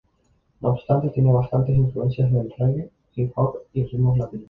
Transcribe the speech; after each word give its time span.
No 0.61 0.69
obstante 0.69 1.09
tiene 1.11 1.31
bastantes 1.31 1.77
influencias 1.77 2.31
del 2.33 2.51
reggae, 2.57 2.89
hip 3.13 3.33
hop 3.35 3.57
y 3.71 3.83
ritmos 3.83 4.17
latinos. 4.17 4.39